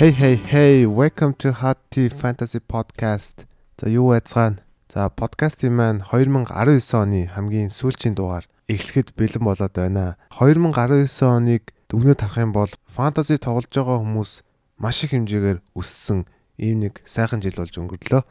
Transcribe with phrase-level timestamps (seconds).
[0.00, 3.44] Hey hey hey, welcome to Hot Tea Fantasy Podcast.
[3.76, 4.64] За юу байцгаана?
[4.88, 10.16] За подкастын маань 2019 оны хамгийн сүүлчийн дугаар эхлэхэд бэлэн болоод байна.
[10.40, 14.32] 2019 оныг дүгнэж харах юм бол фэнтези тоглож байгаа хүмүүс
[14.80, 16.24] маш их хэмжээгээр өссөн
[16.56, 18.24] ийм нэг сайхан жил болж өнгөрлөө.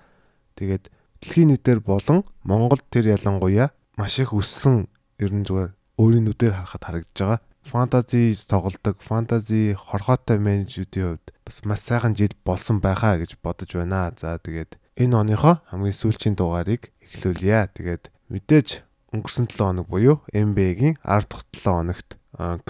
[0.57, 0.89] Тэгээд
[1.21, 4.89] дэлхийн нийтээр болон Монголд тэр ялангуяа маш их өссөн
[5.21, 7.41] ер нь зүгээр өөрийн нүдээр харахад харагдаж байгаа.
[7.61, 14.13] Фэнтези тоглодог, фэнтези хорхоотой менежүүдийн хувьд бас маш сайхан жил болсон байхаа гэж бодож байна.
[14.13, 17.73] За тэгээд энэ оныхоо хамгийн сүүлчийн дугаарыг эхлүүлье.
[17.73, 22.09] Тэгээд мэдээж өнгөрсөн 7 хоног буюу NBA-гийн 10 дахь 7 хоногт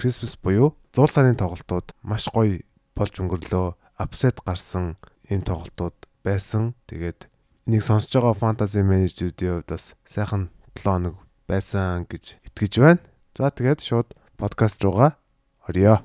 [0.00, 2.64] Christmas буюу зуул сарын тоглолтууд маш гоё
[2.96, 3.76] болж өнгөрлөө.
[4.00, 4.96] Апсет гарсан
[5.28, 6.72] ийм тоглолтууд байсан.
[6.88, 7.28] Тэгээд
[7.68, 13.04] энийг сонсож байгаа фэнтези менежүүдийн хувьд бас сайхан 7 хоног байсан гэж итгэж байна.
[13.36, 15.20] За тэгээд шууд подкаст руугаа
[15.68, 16.00] орё.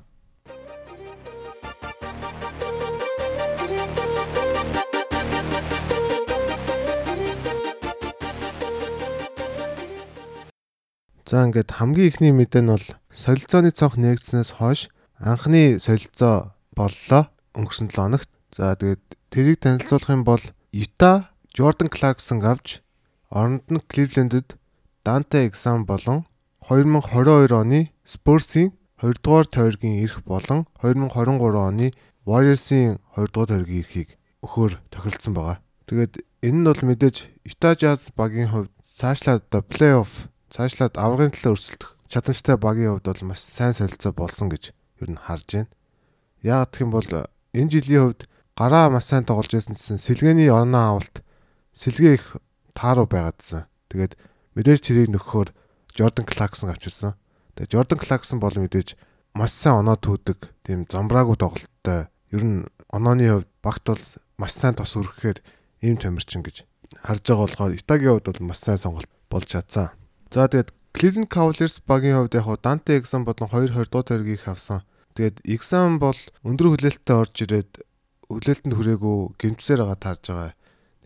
[11.26, 17.26] За ингээд хамгийн ихний мэдээ нь бол солилцооны цонх нэгдснээс хойш анхны солилцоо боллоо
[17.58, 18.30] өнгөрсөн 7 хоногт.
[18.54, 19.02] За тэгээд
[19.34, 22.78] тэрийг танилцуулах юм бол Юта Jordan Clarkson авч
[23.26, 24.54] оронд нь Cleveland-д
[25.02, 26.30] Dante Exum болон
[26.70, 28.70] 2022 оны Spurs-ийн
[29.02, 31.90] 2 дугаар тойргийн эрх болон 2023 оны
[32.22, 34.14] Warriors-ийн 2 дугаар тойргийн эрхийг
[34.46, 35.58] өгөхөөр тохиролцсон байгаа.
[35.90, 37.16] Тэгээд энэ нь бол мэдээж
[37.50, 43.28] Utah Jazz багийн хувьд цаашлаад одоо плей-офф цаашлаад аврагын төлөө өрсөлдөх чадамжтай багийн хувьд бол
[43.28, 44.72] маш сайн солилцоо болсон гэж
[45.04, 45.68] ер нь харж байна.
[46.40, 47.08] Яагаад гэх юм бол
[47.52, 48.22] энэ жилийн хувьд
[48.56, 51.20] гараа маш сайн тоглож байсан гэсэн сэлгээний орноо авалт
[51.76, 52.40] сэлгээ их
[52.72, 53.68] тааруу байгаадсан.
[53.92, 54.16] Тэгээд
[54.56, 55.52] мэдээж тэрийг нөхөхөөр
[55.92, 57.20] Jordan Clarkson авчирсан.
[57.60, 58.96] Тэгээ Jordan Clarkson бол мэдээж
[59.36, 62.08] маш сайн оноо түүдэг тийм замбраагүй тоглолттой.
[62.32, 64.04] Ер нь онооны хувьд багт бол
[64.40, 65.44] маш сайн тос өргөхээр
[65.84, 66.64] ийм тамирчин гэж
[67.04, 69.92] харж байгаа болохоор Итагийн хувьд бол маш сайн сонголт болж чадсан.
[70.30, 74.82] За тэгээд Cleveland Cavaliers багийн хувьд яг Dante Exum болон 2-20 дугаар тойргийг авсан.
[75.14, 77.72] Тэгээд Exum бол өндөр хүлээлттэй орж ирээд
[78.26, 80.52] хүлээлтэнд хүрээгүй гэмтсээр байгаа таарж байгаа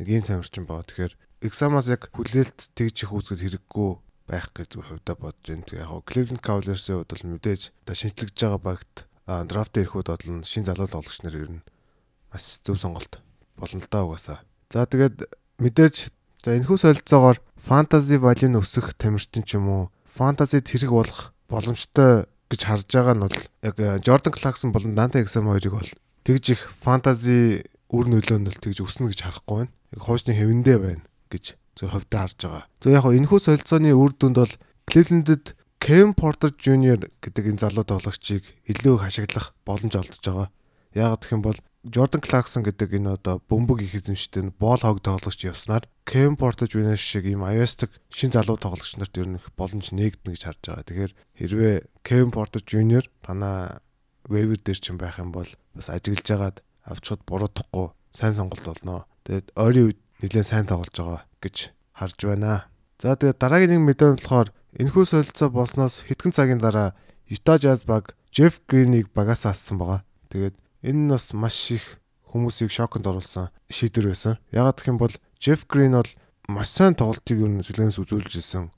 [0.00, 0.88] нэг ийм тамирчин байгаа.
[0.88, 1.14] Тэгэхээр
[1.44, 3.90] Exum-аас яг хүлээлт тэгж их үүсгэж хэрэггүй
[4.30, 5.66] байх гэж хувьдаа бодож байна.
[5.68, 8.94] Тэгээ яг Cleveland Cavaliers-ийн хувьд бол мэдээж одоо шинжлэгдэж байгаа багт
[9.26, 11.66] драфт ирэхүүд бол шин залуу тоглогч нар ер нь
[12.30, 13.18] маш зөв сонголт
[13.58, 14.38] болно л даа угаасаа.
[14.70, 15.26] За тэгээд
[15.58, 19.82] мэдээж за энэхүү солилцоогоор фэнтези валюн өсөх тамирчин ч юм уу
[20.16, 25.46] фэнтезид хэрэг болох боломжтой гэж харж байгаа нь бол яг Jordan Clarkson болон Dante Exum
[25.46, 25.90] хоёрыг бол
[26.24, 29.72] тэгж их фэнтези үр нөлөө нь тэгж өснө гэж харахгүй байна.
[29.94, 31.44] Яг хуучны хэвэндээ байна гэж
[31.78, 32.64] зөв хөвдөө харж байгаа.
[32.82, 34.54] За яг энэ хүү солилцооны үр дүнд бол
[34.90, 40.48] Cleveland-д Kevin Porter Jr гэдэг энэ залуу тоглогчийг илүү хашиглах боломж олдож байгаа.
[40.94, 45.00] Яг гэх юм бол Jordan Clarkson гэдэг энэ одоо бөмбөг их эзэмштэй нь боол хог
[45.00, 49.88] тоглогч явснаар Kevin Porter Jr шиг ийм iOS-даг шин залуу тоглогч нарт ер нь боломж
[49.96, 50.84] нээгдэнэ гэж харж байгаа.
[50.84, 53.80] Тэгэхээр хэрвээ Kevin Porter Jr танаа
[54.28, 59.08] waiver дээр ч юм байх юм бол бас ажиглаж агаад авчихад буруудахгүй сайн сонголт болно.
[59.24, 62.68] Тэгээд ойрын үед нэлээд сайн тоглож байгаа гэж харж байна.
[63.00, 66.92] За тэгээд дараагийн нэг мэдээ нь болохоор энэхүү солилцоо болсноос хэдхэн цагийн дараа
[67.32, 70.04] Utah Jazz баг Jeff Green-ийг багаас ассан байгаа.
[70.28, 74.38] Тэгээд энэ нь бас маш их хүмүүсийг шоконд оруулсан шийдвэр байсан.
[74.54, 76.10] Ягаад гэх юм бол Jeff Green бол
[76.48, 78.70] маш сайн тоглолтыг юу нэзлэнээс үзүүлж ирсэн.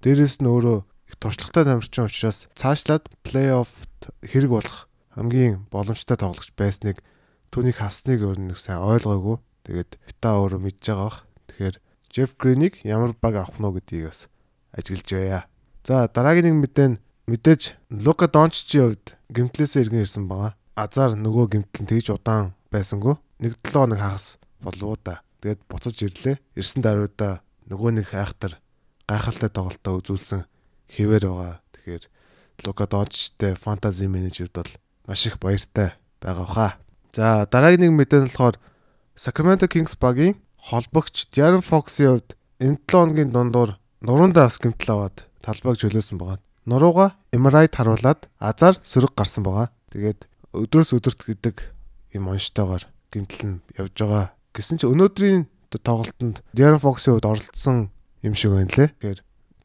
[0.00, 0.78] Дээрээс нь өөрөө
[1.10, 7.02] их туршлагатай тамирчин учраас цаашлаад плей-оффт хэрэг болох хамгийн боломжтой тоглогч байсныг
[7.50, 9.42] түүнийг хасныг өөр нэг сайн ойлгоогүй.
[9.66, 11.18] Тэгээд Utah өөрөө мэдж байгаа бах.
[11.50, 11.76] Тэгэхээр
[12.14, 14.30] Jeff Green-ийг ямар баг авах нь гэдгийг бас
[14.72, 15.40] ажиглаж байя.
[15.82, 21.46] За дараагийн нэг мэдээ нь мэдээж Лука Дончичийн хувьд гимтлээсээ иргэн ирсэн байгаа азар нөгөө
[21.52, 25.20] гимтэл тэгж удаан байсангүй нэг 7 хоног хагас болов да.
[25.40, 26.36] Тэгээд буцаж ирлээ.
[26.56, 28.60] Ирсэн даруйда нөгөө нэг хайхтар
[29.08, 30.44] гайхалтай тоглолтоо үзүүлсэн
[30.92, 31.56] хэвээр байгаа.
[31.72, 32.04] Тэгэхээр
[32.68, 34.72] Лука Дончтэй фэнтези менежерд бол
[35.08, 36.72] маш их баяртай байгаа хаа.
[37.16, 38.60] За дараагийн нэг мэдээ нь болохоор
[39.16, 45.24] Sacramento Kings багийн холбогч Darren Fox-ийн хувьд энэ 7 хоногийн дундуур нуруундаа бас гимтэл аваад
[45.40, 46.44] талбайг чөлөөсөн байгаа.
[46.68, 49.72] Нурууга MRI-д харуулад азар сөрөг гарсан байгаа.
[49.88, 51.56] Тэгээд өдрөөс өдөрт гэдэг
[52.18, 54.26] юм онцтойгоор гимтэл нь явж байгаа.
[54.54, 57.94] Гэсэн чи өнөөдрийн тоглолтод Darren Fox-ийн хувьд оролцсон
[58.26, 58.90] юм шиг байна лээ.
[58.90, 59.20] Тэгэхээр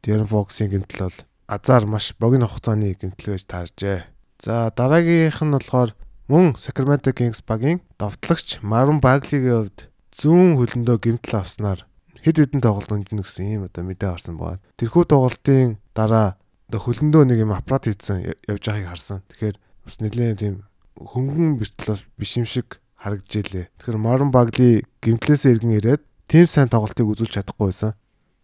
[0.06, 4.06] Darren Fox-ийн гимтэл бол азар маш богино хугацааны гимтэл байж тааржээ.
[4.38, 5.98] За дараагийнх нь болохоор
[6.30, 11.86] мөн Sacramento Kings багийн довтлогч Marvin Bagley-ийн хувьд зүүн хөлөндөө гимтэл авснаар
[12.26, 14.62] хэд хэдэн тоглолт өнжинэ гэсэн ийм одоо мэдээ гарсан байна.
[14.81, 16.38] Тэрхүү тоглолтын дараа
[16.74, 19.22] хөлөндөө нэг юм аппарат хийсэн явж байгааг харсан.
[19.30, 20.66] Тэгэхээр бас нэлээд тийм
[21.00, 23.69] хөнгөн бэртэл биш юм шиг харагджилээ.
[23.77, 27.94] Тэгэхээр Marvin Bagley гимтлээсээ иргэн ирээд тийм сайн тоглолтыг үзүүлж чадахгүй байсан.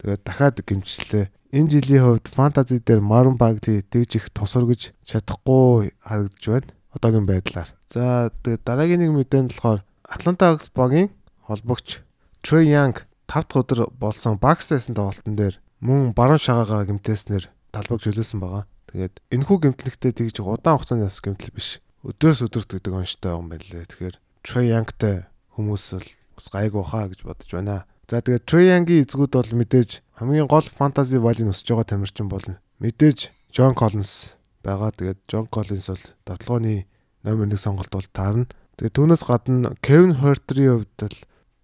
[0.04, 1.26] Тэгээд дахиад гимчлээ.
[1.52, 6.70] Энэ жилийн хувьд фэнтези дээр Marvin Bagley тэгж их тусваргаж чадахгүй харагдж байна.
[6.94, 7.70] Одоогийн байдлаар.
[7.90, 11.10] За тэгээд дараагийн нэг мэдээнд болохоор Atlanta Hawks багийн
[11.48, 12.04] холбогч
[12.44, 12.96] Trey Young
[13.32, 18.68] 5 дахь өдөр болсон Bucks-тэйсэн тоглолтын дээр мөн баруун шагаагаа гимтээснээр талбайг чөлөөсөн байгаа.
[18.92, 21.80] Тэгээд энэхүү гимтлэгтээ тэгж удаан хугацааны бас гимтэл биш.
[22.02, 23.86] Өдрөөс өдөрт гэдэг байгаа юм байна лээ.
[23.86, 27.86] Тэгэхээр Trey Young-тай хүмүүс бол бас гайгүй хаа гэж бодож байна.
[28.10, 32.58] За тэгээд Trey Young-ийн эзгүүд бол мэдээж хамгийн гол фэнтези валийг өсөж байгаа тамирчин болно.
[32.82, 34.34] Мэдээж John Collins
[34.66, 34.90] байгаа.
[34.98, 36.90] Тэгээд John Collins бол дотлооны
[37.22, 38.50] номер 1 сонголт бол таарна.
[38.82, 41.18] Тэгээ түүнээс гадна Kevin Huerter-ийн хувьд л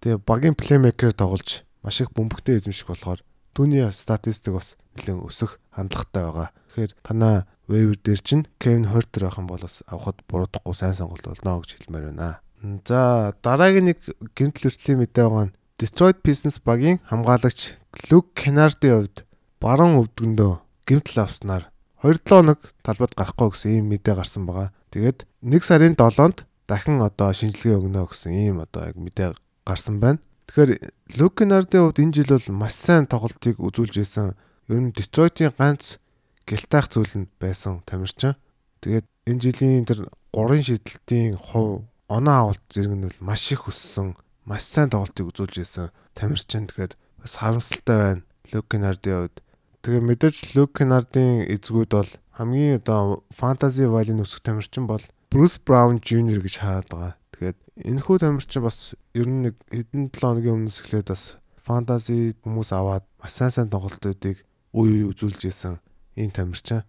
[0.06, 3.26] тэгээ багийн плеймейкер тоглож маш их бөмбөгтэй эзэмших болохоор
[3.58, 6.48] түүний статистик бас нэлээд өсөх хандлагатай байгаа.
[6.70, 11.24] Тэгэхээр танаа waiver дээр чинь Kevin Huerter байх юм бол бас авахд буруудахгүй сайн сонголт
[11.28, 12.40] болно гэж хэлмээр байна.
[12.88, 14.00] За дараагийн нэг
[14.34, 17.78] гэмтэл хүртлийн мэдээ байгаа нь Detroit Pistons багийн хамгаалагч
[18.10, 19.16] Luke Kennard-ийн хувьд
[19.62, 20.52] баруун өвдгөндөө
[20.88, 21.70] гэмтэл авснаар
[22.02, 24.74] 2-7 хоног талбайд гарахгүй гэсэн ийм мэдээ гарсан байгаа.
[24.90, 29.34] Тэгээд 1 сарын 7-нд дахин одоо шинжилгээ өгнө гэсэн ийм одоо яг мэдээ
[29.66, 30.18] гарсан байна.
[30.48, 30.70] Тэгэхээр
[31.20, 34.32] Лукинардын хувьд энэ жил бол маш сайн тоглолтыг үзүүлж исэн.
[34.70, 36.00] Ер нь Детройтийн ганц
[36.48, 38.34] гэлтайх зүйл нь байсан тамирчин.
[38.80, 44.16] Тэгээд энэ жилийн тэр гурван шидэлтийн хувь оноо авалт зэрэг нь бол маш их өссөн.
[44.48, 46.64] Маш сайн тоглолтыг үзүүлж исэн тамирчин.
[46.72, 48.22] Тэгэхээр бас харамсалтай байна.
[48.48, 49.36] Лукинардын хувьд.
[49.84, 56.40] Тэгээ мэдээж Лукинардын эзгүүд бол хамгийн одоо фэнтези валын өсөх тамирчин бол Bruce Brown Jr
[56.40, 57.14] гэж хараад байгаа.
[57.36, 57.56] Тэгэхээр
[57.92, 62.70] энэ хүү тамирчин бас ер нь нэг хэдэн 7 хоногийн өмнөөс эхлээд бас фэнтези хүмүүс
[62.72, 64.40] аваад маш сайн сайн тоглолтуудыг
[64.72, 65.76] үе үе үзүүлж исэн
[66.18, 66.82] ийм тамирчин.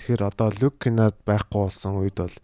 [0.00, 2.36] Тэгэхээр одоо Luke Kennard байхгүй болсон үед бол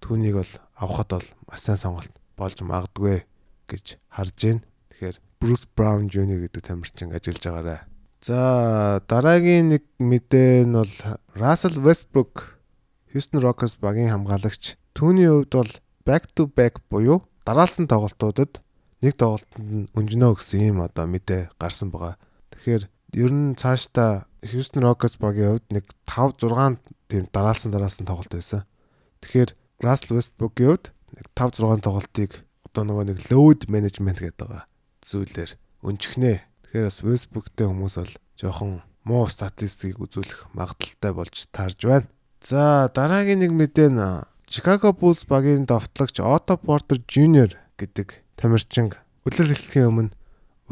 [0.00, 3.28] түүнийг бол авахд бол маш сайн сонголт болж магадгүй
[3.68, 4.64] гэж харж байна.
[4.96, 7.84] Тэгэхээр Bruce Brown Jr гэдэг тамирчин ажиллаж байгаарэ.
[8.24, 10.94] За дараагийн нэг мэдээ нь бол
[11.36, 12.58] Russell Westbrook
[13.14, 15.72] Houston Rockets багийн хамгаалагч түүний хувьд бол
[16.08, 18.60] back to back буюу дараалсан тоглолтуудад
[19.00, 22.18] нэг тоглолтод нь өнжнөө гэсэн ийм одоо мэдээ гарсан байгаа.
[22.52, 22.82] Тэгэхээр
[23.16, 26.78] ер нь цаашдаа Houston Rockets багийн хувьд нэг 5 6
[27.10, 28.62] тийм дараалсан дараалсан тоглолт байсан.
[29.22, 29.50] Тэгэхээр
[29.82, 30.86] Russell Westbrook-ийн хувьд
[31.16, 32.30] нэг 5 6 тоглолтыг
[32.66, 34.64] одоо нөгөө нэг load management гэдэг байгаа
[35.02, 35.50] зүйлээр
[35.82, 36.46] өнчихнэ.
[36.68, 42.08] Тэгэхээр бас Westbrook-тэй хүмүүс бол жоохон муу статистикийг үзүүлэх магадaltaй болж таарж байна.
[42.44, 44.02] За дараагийн нэг мэдээ нь
[44.48, 48.94] Chicago Bulls багийн довтлогч Otto Porter Jr гэдэг тамирчин
[49.28, 50.12] үлрэл эхлэхийн өмнө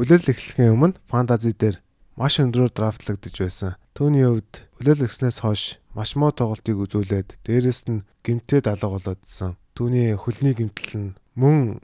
[0.01, 1.77] үлрэл эхлэхийн өмнө фэнтези дээр
[2.17, 3.77] маш өндрөөр драфтлагдж байсан.
[3.93, 9.53] Түүний хувьд үлрэл эхлснээс хойш маш муу тоглолтыг үзүүлээд дээрэс нь гимтээд алга болоодсан.
[9.77, 11.77] Түүний хөлний гимтэл нь мөн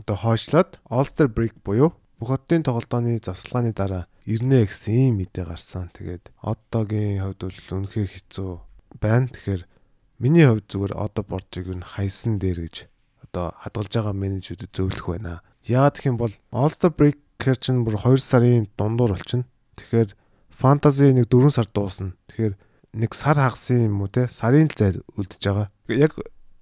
[0.00, 5.92] одоо хойшлоод All-Star break буюу бүх хотын тоглолтооны завсалгааны дараа ирнэ гэсэн ийм мэдээ гарсан.
[5.92, 8.50] Тэгээд Оттогийн хувьд бол үнэхээр хэцүү
[9.04, 9.28] байна.
[9.28, 9.62] Тэгэхээр
[10.24, 12.76] миний хувьд зүгээр одоо боржиг нь хайсан дээр гэж
[13.28, 15.44] одоо хадгалж байгаа менежүүдэд зөвлөх байна.
[15.68, 19.44] Яагаад гэх юм бол All-Star Breaker чинь бүр 2 сарын дундуур болчихно.
[19.76, 20.10] Тэгэхээр
[20.54, 22.14] фэнтези нэг 4 сар дуусна.
[22.30, 22.54] Тэгэхээр
[22.94, 25.68] нэг сар хагасын юм уу те сарын л зайд үлдэж байгаа.
[25.90, 26.12] Яг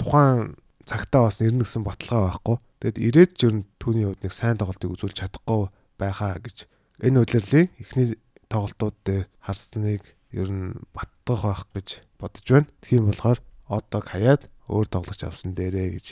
[0.00, 0.56] тухайн
[0.88, 2.56] цагтаа бас ирнэ гэсэн баталгаа байхгүй.
[2.82, 6.66] Тэгэд ирээд ч ер нь түүний хувьд нэг сайн тоглолтыг үзүүлж чадахгүй байхаа гэж
[7.04, 8.18] энэ удирлын эхний
[8.50, 10.02] тоглолтууд дээр харсныг
[10.32, 11.88] ер нь баттгах байх гэж
[12.18, 12.72] бодож байна.
[12.82, 13.38] Тийм болохоор
[13.68, 16.06] одоог хаяад өөр тоглож авсан дээрээ гэж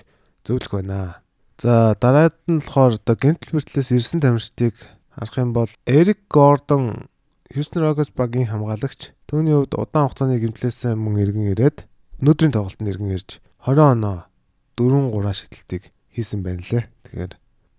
[0.44, 1.24] зөвлөх байна.
[1.58, 4.76] За дараад нь болохоор одоо гэмтэл бэртлээс ирсэн тамирчдыг
[5.14, 7.10] харах юм бол Эрик Гордон
[7.50, 11.86] Houston Rockets багийн хамгаалагч түүний хувьд удаан хугацааны гэмтлээс мөн иргэн ирээд
[12.22, 14.30] өнөөдрийн тоглолтод иргэн ирж 20 оноо
[14.78, 16.86] 4 3 шидэлтийг хийсэн байна лээ.
[17.10, 17.32] Тэгэхээр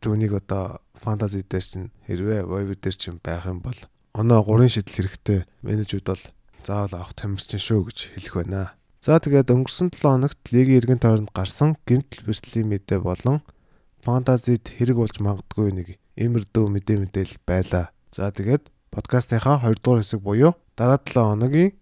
[0.04, 3.80] түүнийг одоо фэнтези дээр чинь хэрвээ waiver дээр чинь байх юм бол
[4.12, 6.24] оноо 3 шидэл хэрэгтэй менежүүд бол
[6.68, 8.76] заавал авах тамирчин шүү гэж хэлэх байна.
[9.02, 13.42] За тэгээд өнгөрсөн 7 хоногт лигийн иргэн тойронд гарсан гинтл бэртлийн мэдээ болон
[14.04, 17.92] фантазид хэрэг болж магадгүй нэг имэрдүү мэдээ мэдээл байлаа.
[18.12, 21.76] За тэгээд подкастынхаа 2 дугаар хэсэг буюу дараа 7 хоногийн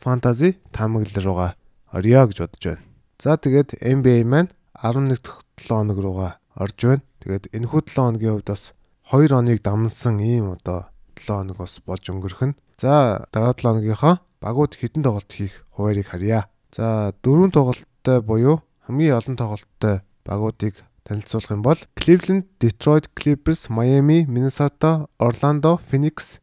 [0.00, 1.50] фантази таамаглал руугаа
[1.92, 2.84] орё гэж бодож байна.
[3.20, 7.04] За тэгээд NBA маань 11 дахь 7 хоног руугаа орж байна.
[7.20, 8.72] Тэгээд энэхүү 7 хоногийн хувьд бас
[9.12, 12.58] 2 хоног дамнсан ийм одоо 7 хоног бас болж өнгөрөх нь.
[12.80, 16.48] За дараа 7 хоногийнхоо багууд хитэн тоглолт хийх хуваарийг харьяа.
[16.74, 24.26] За дөрвөн тоглолттой буюу хамгийн олон тоглолттой багуудыг танилцуулах юм бол Cleveland, Detroit Clippers, Miami,
[24.26, 26.40] Minnesota, Orlando, Phoenix,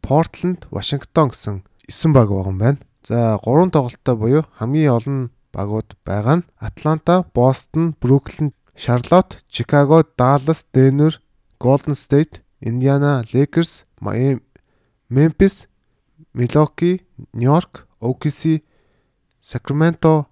[0.00, 2.78] Portland, Washington гэсэн 9 баг байгаа юм байна.
[3.02, 10.64] За гурван тоглолттой буюу хамгийн олон багууд байгаа нь Атланта, Бостон, Бруклин, Charlotte, Chicago, Dallas,
[10.72, 11.12] Denver,
[11.58, 14.40] Golden State, Indiana, Lakers, Miami,
[15.10, 15.66] Memphis,
[16.32, 17.02] Milwaukee,
[17.32, 18.62] New York, OKC,
[19.40, 20.26] Sacramento,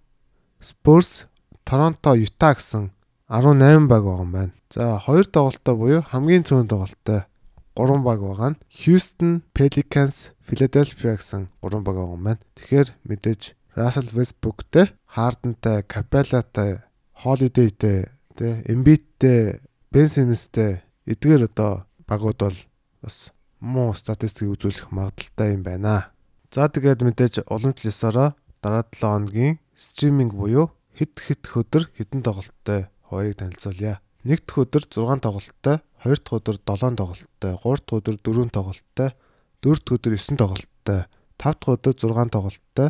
[0.60, 1.26] Spurs,
[1.64, 2.90] Торонто, Utah гэсэн
[3.32, 4.52] 18 баг байгаа юм байна.
[4.68, 7.24] За хоёр тоглолттой буюу хамгийн цөөн тоглолттой
[7.72, 12.44] 3 баг байгаа нь Houston Pelicans, Philadelphia гэсэн 3 баг байгаа юм байна.
[12.60, 16.84] Тэгэхээр мэдээж Russell Westbrookтэй, Harden-тай, Capella-тай,
[17.24, 22.58] Holiday-тэй, тэ Embiid-тэй, Ben Simmons-тэй эдгээр одоо багууд бол
[23.00, 23.32] бас
[23.64, 26.12] муу статистик үзүүлэх магадaltaй юм байна.
[26.52, 33.36] За тэгээд мэдээж уламжлалсараа дараа 7 хоногийн стриминг буюу хэд хэд өдөр хэдэн тоглолттой хоёрыг
[33.36, 34.00] танилцуулъя.
[34.24, 39.10] Нэг дахь өдөр 6 тоглолттой, хоёр дахь өдөр 7 тоглолттой, гурав дахь өдөр 4 тоглолттой,
[39.60, 41.00] дөрөв дахь өдөр 9 тоглолттой,
[41.36, 42.88] тав дахь өдөр 6 тоглолттой,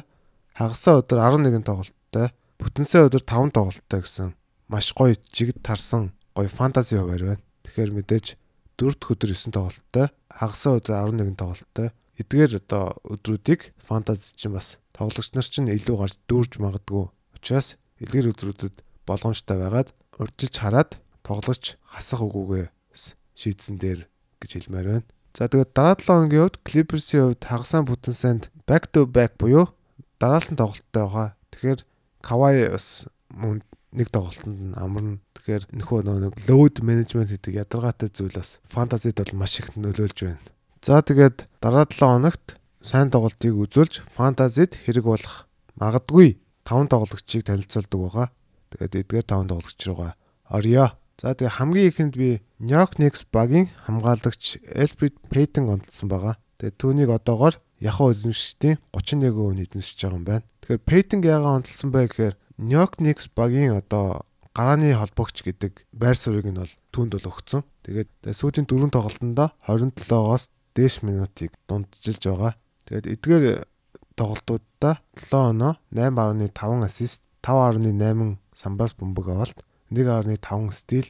[0.55, 2.27] хагасаа өдөр 11 тоглолттой,
[2.61, 4.29] бүтэнсээ өдөр 5 тоглолттой гэсэн
[4.69, 7.43] маш гоё жигд тарсан гоё фэнтези хуваар байна.
[7.65, 8.27] Тэгэхээр мэдээж
[8.77, 11.89] дөрөв дахь өдөр 9 тоглолттой, хагасаа өдөр 11 тоглолттой.
[12.21, 17.09] Эдгээр одоо өдрүүдийг фэнтези чинь бас тоглогч нар чинь илүү гарч дүүрж магадгүй.
[17.37, 19.89] Учираас эдгээр өдрүүдэд болгоомжтой байгаад
[20.19, 20.91] урьдчилж хараад
[21.23, 22.69] тоглож хасах үгүйгээ
[23.37, 24.09] шийдсэн дээр
[24.43, 25.09] гэж хэлмээр байна.
[25.33, 29.73] За тэгээд дараа 7 хоногийн хувьд Clippers-ийн хувьд хагасаа бүтэн санд back to back буюу
[30.21, 31.29] дараалсан тоглолттой байгаа.
[31.51, 31.81] Тэгэхээр
[32.21, 33.65] Kawhi бас мөн
[33.97, 35.19] нэг тоглолтод амарна.
[35.35, 40.45] Тэгэхээр нөхөө нэг load management гэдэг ядаргаатай зүйл бас фэнтезид бол маш их нөлөөлж байна.
[40.85, 45.49] За тэгээд дараа 7 хоногт сайн тоглолтыг үзүүлж фэнтезид хэрэг болох
[45.81, 46.37] магадгүй
[46.69, 48.27] 5 тоглогчийг танилцуулдаг байгаа.
[48.73, 50.13] Тэгээд эдгээр 5 тоглогч руугаа
[50.49, 50.97] орё.
[51.21, 56.41] За тэгээ хамгийн ихэнд би New York Knicks багийн хамгаалагч Elfrid Payton онцлсан байгаа.
[56.57, 60.47] Тэгээ түүнийг одоогоор яхаа эзэмшигчдийн 31 хүн эзэмшиж байгаа юм байна.
[60.65, 64.25] Тэгэхээр Payton яагаад онцлсан бэ гэхээр New York Knicks багийн одоо
[64.57, 67.63] гарааны холбогч гэдэг байр суурийг нь бол түүнд бол өгцөн.
[67.87, 72.53] Тэгээд сүүлийн дөрвөн тоглолтонд 27-оос дээш минутыг дунджилж байгаа.
[72.89, 73.45] Тэгээд эдгээр
[74.17, 79.59] тоглолтуудаа 7 оноо 8.5 ассист, 5.8 самбаас бөмбөг авалт
[79.91, 81.07] 1.5 стил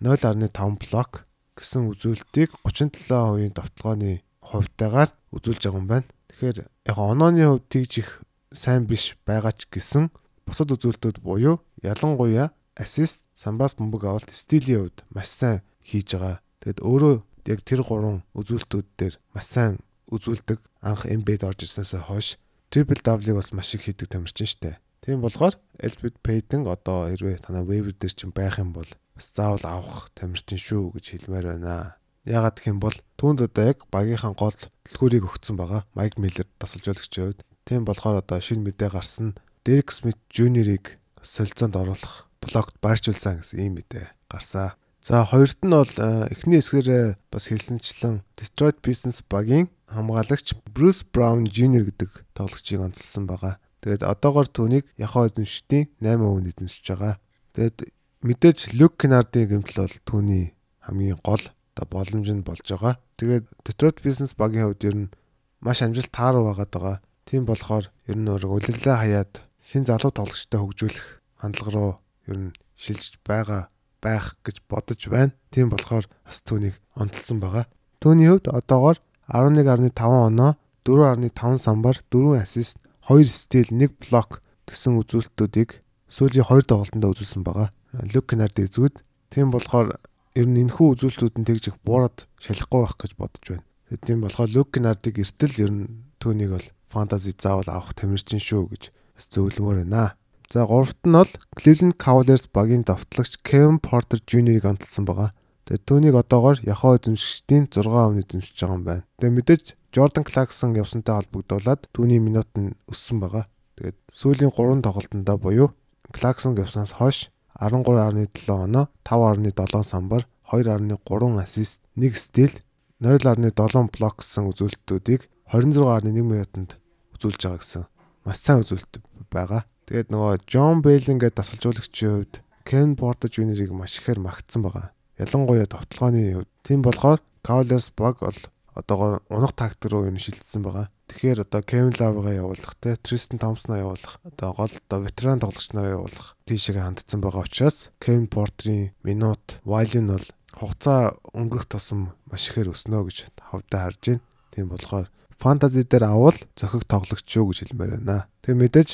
[0.00, 1.26] 0.5 блок
[1.58, 6.08] гэсэн үзүүлэлтийг 37% давталгааны хувьтайгаар үзүүлж байгаа юм байна.
[6.30, 8.10] Тэгэхээр яг онооны хувьд тэгж их
[8.50, 10.10] сайн биш байгаа ч гэсэн
[10.46, 16.42] бусад үзүүлэлтүүд буюу ялангуяа ассист, самбаас бөмбөг авалт, стилийн хувьд маш сайн хийж байгаа.
[16.60, 17.14] Тэгэд өөрөө
[17.50, 19.78] яг тэр гурван үзүүлэлтүүд дээр маш сайн
[20.10, 22.28] үзүүлдэг анх Embedded орж ирсэнээс хойш
[22.70, 24.82] triple double-ыг бас маш их хийдэг тамирчин штэ.
[25.04, 29.60] Тийм болохоор Elbit Payton одоо хэрвээ танаа waiver дээр чинь байх юм бол бас заавал
[29.68, 32.00] авах тамирчин шүү гэж хэлмээр байна.
[32.24, 34.56] Ягаад гэх юм бол түүнд одоо яг багийнхаа гол
[34.88, 35.84] төлхөөрийг өгсөн байгаа.
[35.92, 37.44] Mike Miller тасалжуулагчийн хувьд.
[37.68, 39.36] Тийм болохоор одоо шинэ мэдээ гарсан
[39.68, 44.80] Derek Smith Jr-ыг солилцоонд оруулах блокт байрчулсан гэсэн ийм мэдээ гарсаа.
[45.04, 45.94] За хоёрт нь бол
[46.32, 53.60] эхний хэсгээр бас хэлсэнчлэн Detroit Pistons багийн хамгаалагч Bruce Brown Jr гэдэг тоглогчийг онцлсан байгаа.
[53.84, 57.20] Тэгээд одоогор түүнийг Яхоо эзэмшдийн 8% эзэмшиж байгаа.
[57.52, 57.92] Тэгээд
[58.24, 60.44] мэдээж Люк Кенардийн гэмтэл бол түүний
[60.80, 61.44] хамгийн гол
[61.76, 62.96] одоо боломж нь болж байгаа.
[63.20, 65.12] Тэгээд Detroit Business багийн хувьд ер нь
[65.60, 66.96] маш амжилт тааруу байгаад байгаа.
[67.28, 71.06] Тийм болохоор ер нь өөр улирлаа хаяад шин залуу тоглогчтой хөгжүүлэх
[71.44, 71.92] хандлага руу
[72.24, 73.68] ер нь шилжиж байгаа
[74.00, 75.36] байх гэж бодож байна.
[75.52, 77.68] Тийм болохоор бас түүнийг онцлсан байгаа.
[78.00, 78.96] Түүний хувьд одоогоор
[79.28, 82.76] 11.5 оноо, 4.5 самбар, 4 ассист,
[83.08, 87.68] 2 стил, 1 блок гэсэн үзүүлэлтүүдийг сүүлийн 2 тоглолтонд үзүүлсэн байгаа.
[88.12, 89.04] Люк Кенард эзгүүд.
[89.28, 90.00] Тийм болохоор
[90.34, 93.66] ер нь энэхүү үзүүлэлтүүд нь тэгж их буураад шалахгүй байх гэж бодож байна.
[94.08, 95.84] Тийм болохоор Люк Кенардыг эртэл ер нь
[96.18, 98.82] түүнийг бол фэнтези заавал авах тамирчин шүү гэж
[99.20, 100.16] зөвлөмөр байна.
[100.48, 105.30] За гуравт нь бол Cleveland Cavaliers багийн давтлагч Kevin Porter Jr-ыг онцлсан байгаа.
[105.68, 109.04] Тэгээ түүнийг одоогоор Яхоо эзэмшигчдийн 6 өмнө эзэмшиж байгаа юм байна.
[109.18, 113.46] Тэгээ мэдээж Jordan Clarkson явсантай холбогдуулаад түүний минут нь өссөн байгаа.
[113.78, 115.68] Тэгээд сүүлийн 3 тоглолтондоо буюу
[116.10, 117.30] Clarkson явснаас хойш
[117.62, 120.98] 13.7 оноо, 5.7 самбар, 2.3
[121.38, 122.50] ассист, 1 стил,
[122.98, 126.74] 0.7 блок гэсэн үзүүлэлтүүдийг 26.1 минутанд
[127.14, 127.86] үзүүлж байгаа гэсэн
[128.26, 128.98] маш сайн үзүүлэлт
[129.30, 129.62] байгаа.
[129.86, 132.34] Тэгээд нөгөө John Bell ингээд дасгалжуулагчийн хувьд
[132.64, 134.90] Ken Porter Jr-ыг маш ихээр магтсан байгаа.
[135.20, 136.50] Ялангуяа товтлооны хувьд.
[136.64, 138.40] Тийм болохоор Cavaliers баг бол
[138.74, 140.90] одоогоор унах тактик руу юм шилжсэн байгаа.
[141.08, 146.02] Тэгэхээр одоо Kevin Love-га явуулах те Tristan Thompson-а явуулах одоо гол одоо ветеран тоглогч нараа
[146.02, 152.50] явуулах тийшээ хандсан байгаа учраас Kevin Porter-ийн минут value нь бол хугацаа өнгөрөх тусам маш
[152.50, 154.22] ихээр өснө гэж хавдаа харж байна.
[154.50, 155.06] Тийм болохоор
[155.38, 158.26] фэнтези дээр авал зохиг тоглогч шүү гэж хэлмээр байна.
[158.42, 158.90] Тэгээ мэдээж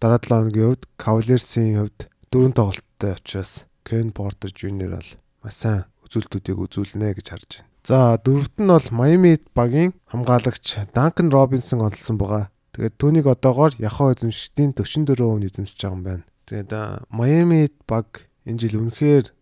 [0.00, 4.96] дараа 7 хоногийн хувьд Cavaliers-ийн хувьд дөрөв тоглолттой учраас Ken Porter Jr.
[4.96, 5.10] бол
[5.42, 7.69] маш сайн үзүүлэлтүүдийг үзүүлнэ гэж харж байна.
[7.90, 12.46] За дөрөвт нь бол Miami багийн хамгаалагч Duncan Robinson онцлсан байгаа.
[12.70, 16.24] Тэгээд түүнийг одоогоор Yahoo эзэмшигчдийн 44% нь эзэмшиж байгаа юм байна.
[16.46, 16.70] Тэгээд
[17.10, 19.34] Miami баг энэ жил үнэхээр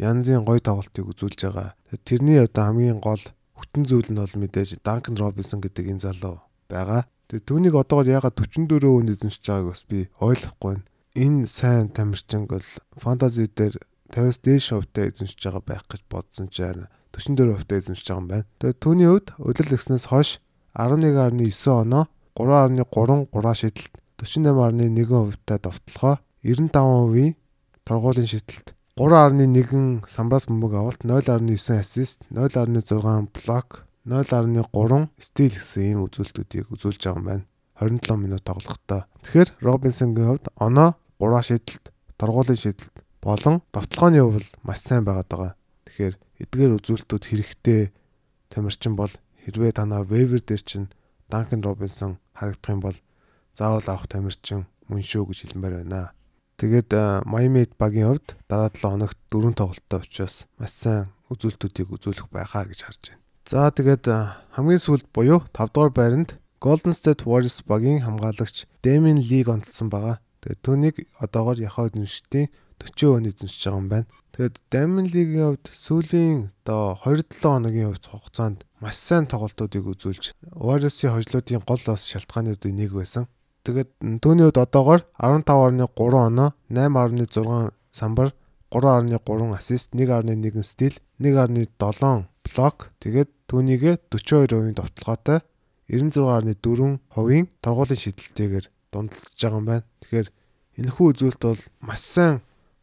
[0.00, 1.76] янзын гоё тоглолтыг үзүүлж байгаа.
[2.08, 3.20] Тэрний одоо хамгийн гол
[3.60, 6.40] хүтэн зүйл нь бол мэдээж Duncan Robinson гэдэг энэ залуу
[6.72, 7.04] байгаа.
[7.28, 10.88] Тэгээд түүнийг одоогоор ягаад 44% эзэмшиж байгааг бас би ойлгохгүй байна.
[11.12, 12.64] Энэ сайн тамирчин бол
[12.96, 13.76] фэнтези дээр
[14.16, 18.46] 50-аас дээш хувьтай эзэмшиж байгаа байх гэж бодсон ч яана 44%-тай эзэмшиж байгаа юм байна.
[18.58, 20.40] Тэгээд түүний хувьд удирдал гэснээс хойш
[20.74, 27.36] 11.9 оноо 3.33 шидэлт 48.1%-тай довтлохоо 95%-ийн
[27.84, 36.68] торгуулийн шидэлт 3.1 самбраас бөмбөг авалт 0.9 ассист 0.6 блок 0.3 стил гэсэн ийм үзүүлэлтүүдийг
[36.74, 37.44] үзүүлж байгаа юм байна.
[37.78, 39.06] 27 минут тоглохдоо.
[39.22, 41.84] Тэгэхээр Робинсонгийн хувьд оноо 3 шидэлт,
[42.18, 45.52] торгуулийн шидэлт болон довтлооны хувьд маш сайн байгаад байгаа.
[45.86, 47.82] Тэгэхээр эдгээр үзүүлэлтүүд хэрэгтэй
[48.50, 49.12] тамирчин бол
[49.46, 50.92] хэрвээ танаа вевер дээр чинь
[51.30, 52.98] Данкан Робинсон харагдах юм бол
[53.54, 56.12] заавал авах тамирчин мөн шүү гэж хэлмээр байна.
[56.60, 56.90] Тэгээд
[57.24, 62.80] Miami багийн хувьд дараа 7 хоногт дөрөв тоглолттой учраас маш сайн үзүүлэлтүүдийг үзүүлэх байхаа гэж
[62.84, 63.22] харж байна.
[63.48, 64.06] За тэгээд
[64.54, 66.30] хамгийн сүүлд буюу 5 дугаар байранд
[66.62, 70.22] Golden State Warriors багийн хамгаалагч Damian Lee онцлсан байгаа.
[70.46, 72.46] Тэгээд түүнийг одоогоор Яхаа эзэмшигчдийн
[72.78, 74.06] 40% эзэмшиж байгаа юм байна.
[74.32, 81.12] Тэгээд Damian Lee-гийн хувьд сүүлийн одоо 2-7 хоногийн хувьд хугацаанд маш сайн тоглолтуудыг үзүүлж Warriors-ийн
[81.12, 83.28] хожлуудын гол бас шалтгаануудын нэг байсан.
[83.68, 83.92] Тэгээд
[84.24, 88.32] түүний хувьд одоогоор 15.3 оноо, 8.6 самбар,
[88.72, 89.20] 3.3
[89.52, 92.88] ассист, 1.1 стил, 1.7 блок.
[93.04, 95.44] Тэгээд түүнийгэ 42% довтлогоотой
[95.92, 99.84] 96.4%-ийн торгуулийн шидэлтэйгээр дундалж байгаа юм байна.
[100.00, 100.28] Тэгэхээр
[100.80, 102.40] энэхүү үзүүлэлт бол маш сайн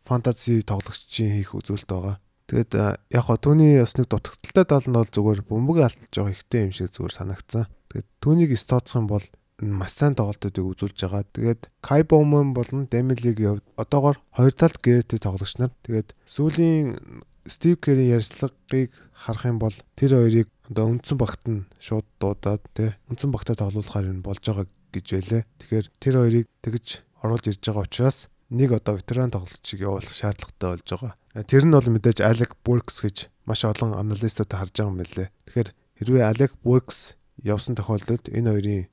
[0.10, 2.18] фэнтези тоглогчийн хийх үзүүлэлт байгаа.
[2.50, 2.72] Тэгээд
[3.14, 6.74] яг хоо түүний бас нэг дутагдaltaй тал нь бол зүгээр бөмбөг алдаж байгаа ихтэй юм
[6.74, 7.70] шиг зүгээр санагдсан.
[7.94, 9.26] Тэгээд түүнийг стооцох юм бол
[9.62, 11.30] маш сайн тоглолтуудыг үзүүлж байгаа.
[11.30, 15.72] Тэгээд Kai Bowman болон Demi-гийн хувьд одоогоор хоёр талд гэрээтэй тоглогч нар.
[15.86, 16.98] Тэгээд сүүлийн
[17.46, 22.94] Steve Kerr-ийн ярьцлагыг харах юм бол тэр хоёрыг одоо үндсэн багт нь шууд дуудаад тий
[23.10, 25.44] үндсэн багтаа тоглуулахаар юм болж байгаа гэж байлээ.
[25.62, 26.88] Тэгэхээр тэр хоёрыг тэгж
[27.26, 28.18] оруулж ирж байгаа учраас
[28.50, 31.14] нэг одоо ветеран тоглогчийг явуулах шаардлагатай болж байгаа.
[31.46, 35.30] Тэр нь бол мэдээж Alec Burks гэж маш олон аналистууд харж байгаа юм байлээ.
[35.46, 35.70] Тэгэхээр
[36.02, 38.86] хэрвээ Alec Burks явсан тохиолдолд энэ хоёрын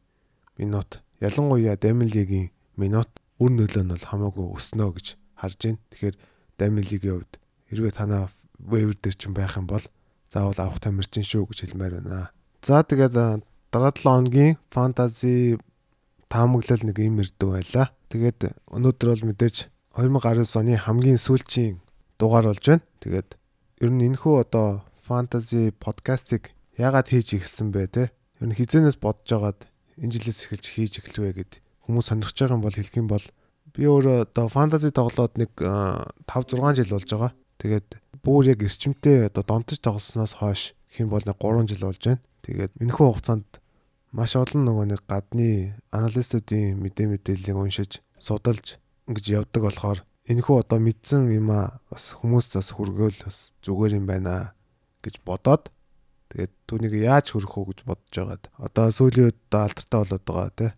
[0.61, 3.09] минут ялангуяа Дамилигийн минут
[3.40, 5.07] үр нөлөө нь бол хамаагүй өснө гэж
[5.40, 5.81] харж байна.
[5.92, 6.16] Тэгэхээр
[6.61, 7.33] Дамилигийн хувьд
[7.73, 8.29] хэрвээ танаа
[8.61, 9.85] вейвер дээр чинь байх юм бол
[10.29, 12.31] заавал авах тамирчин шүү гэж хэлмээр байна.
[12.61, 13.12] За тэгээд
[13.73, 15.59] дараа 7 хоногийн фэнтези
[16.28, 17.86] таамаглал нэг юм ирдэг байлаа.
[18.10, 19.56] Тэгээд өнөөдөр бол мэдээж
[19.96, 21.80] 2019 оны хамгийн сүүлчийн
[22.18, 22.84] дугаар болж байна.
[23.00, 23.28] Тэгээд
[23.82, 28.04] ер нь энэхүү одоо фэнтези подкастыг яагаад хийж эхэлсэн бэ те?
[28.40, 29.60] Ер нь хизэнээс бодож агаад
[29.96, 31.52] энэ жилээс эхэлж хийж эхлэвэ гэд
[31.88, 33.24] хүмүүс сонирхож байгаа юм бол хэлэх юм бол
[33.72, 37.32] би өөрөө одоо фэнтези тоглоод нэг 5 6 жил болж байгаа.
[37.56, 37.88] Тэгээд
[38.20, 42.24] бүр яг эрчимтэй одоо донтож тоглосноос хойш хэм бол нэг 3 жил болж байна.
[42.44, 43.48] Тэгээд энэхүү хугацаанд
[44.16, 50.81] маш олон нөгөө нэг гадны аналистуудын мэдээ мэдээллийг уншиж судалж ингэж явдаг болохоор энэхүү одоо
[50.81, 54.57] мэдсэн юм а бас хүмүүст бас хүргээл бас зүгээр юм байна
[55.05, 55.68] гэж бодоод
[56.37, 60.70] Тэгээд түүнийг яаж хөрөх үү гэж бодож байгаад одоо сүүлийн үед алдартай болоод байгаа тий.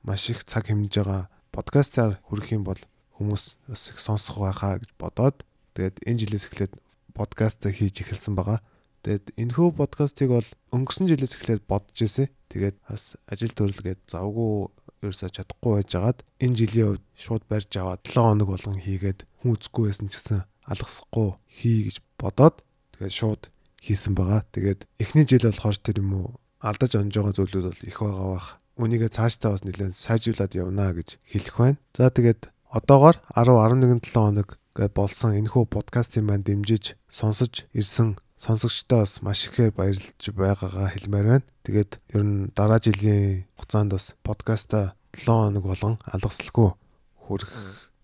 [0.00, 2.80] Маш их цаг хэмнэж байгаа подкастаар хүрэх юм бол
[3.20, 5.44] хүмүүс бас их сонсох байхаа гэж бодоод
[5.76, 6.74] тэгээд энэ жилээс эхлээд
[7.12, 8.64] подкаст хийж эхэлсэн байгаа.
[9.04, 12.32] Тэгээд энэхүү подкастыг бол өнгөрсөн жилээс эхлээд бодож ирсэн.
[12.48, 14.72] Тэгээд бас ажил төрөлгээд завгүй
[15.04, 19.84] ерөөсө чадахгүй байжгаад энэ жилийн хувьд шууд барьж аваад 7 хоног болгон хийгээд хүн үзэхгүй
[19.92, 22.56] байсан ч гэсэн алгасахгүй хий гэж бодоод
[22.96, 23.42] тэгээд шууд
[23.84, 24.48] хийсэн байгаа.
[24.56, 26.28] Тэгээд эхний жил болохоор тэр юм уу
[26.64, 28.48] алдаж онж байгаа зүйлүүд бол их байгаа бах.
[28.80, 31.78] Үнийгээ цаашдаа бас нэлээд сайжруулад явнаа гэж хэлэх байна.
[31.92, 38.16] За тэгээд одоогоор 10 11 7 хоног гээд болсон энэхүү подкастын маань дэмжиж сонсож ирсэн
[38.44, 41.48] сонсогчдоо бас маш ихээр баярлж байгаагаа хэлмээр байна.
[41.64, 46.76] Тэгээд ер нь дараа жилийн хугацаанд бас подкаста 7 хоног болгон алгасалгүй
[47.24, 47.52] хүрэх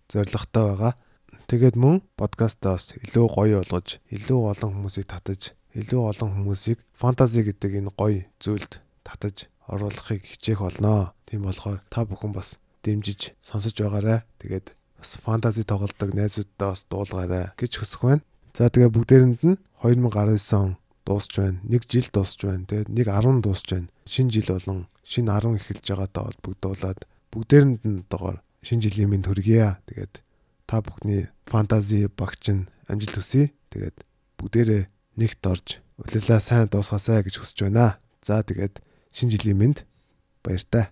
[0.09, 0.93] зорилготой байгаа.
[1.45, 7.45] Тэгээд мөн подкастаа бас илүү гоё болгож, илүү олон хүмүүсийг татаж илүү олон хүмүүсийг фэнтези
[7.45, 11.13] гэдэг энэ гоё зүйлд татаж оруулахыг хичээх болно.
[11.29, 14.25] Тийм болохоор та бүхэн бас дэмжиж сонсож байгаарай.
[14.41, 18.25] Тэгээд бас фэнтези тоглодог найзуудтай бас дуулгаарай гэж хүсэх байна.
[18.51, 21.59] За тэгээ бүгдээрэнд нь 2019 он дуусч байна.
[21.63, 22.65] Нэг жил дуусч байна.
[22.65, 23.89] Тэгээд нэг 10 дуусч байна.
[24.05, 26.99] Шинэ жил болон шинэ 10 эхэлж байгаатай холбогдуулаад
[27.33, 29.81] бүгдээрэнд нь одоогоор шинэ жилийн минь төргийа.
[29.89, 30.21] Тэгээд
[30.69, 33.51] та бүхний фэнтези багч нь амжилт хүсье.
[33.73, 33.97] Тэгээд
[34.37, 34.83] бүгдээрээ
[35.17, 37.97] нэгт орж улирлаа сайн дуусгаасай гэж хүсэж байна.
[38.21, 38.81] За тэгээд
[39.13, 39.77] шинэ жилийн мэнд
[40.45, 40.89] баяртай.